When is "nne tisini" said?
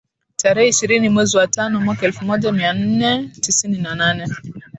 2.73-3.77